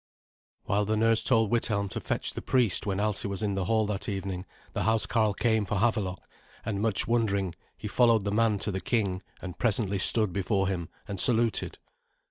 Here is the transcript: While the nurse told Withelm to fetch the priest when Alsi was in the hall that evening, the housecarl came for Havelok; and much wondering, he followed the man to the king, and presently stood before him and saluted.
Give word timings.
While 0.63 0.85
the 0.85 0.97
nurse 0.97 1.23
told 1.23 1.51
Withelm 1.51 1.87
to 1.89 1.99
fetch 2.01 2.33
the 2.33 2.41
priest 2.41 2.87
when 2.87 2.99
Alsi 2.99 3.27
was 3.27 3.43
in 3.43 3.53
the 3.53 3.65
hall 3.65 3.85
that 3.85 4.09
evening, 4.09 4.47
the 4.73 4.81
housecarl 4.81 5.35
came 5.35 5.63
for 5.63 5.75
Havelok; 5.77 6.27
and 6.65 6.81
much 6.81 7.07
wondering, 7.07 7.53
he 7.77 7.87
followed 7.87 8.23
the 8.23 8.31
man 8.31 8.57
to 8.65 8.71
the 8.71 8.81
king, 8.81 9.21
and 9.43 9.59
presently 9.59 9.99
stood 9.99 10.33
before 10.33 10.67
him 10.67 10.89
and 11.07 11.19
saluted. 11.19 11.77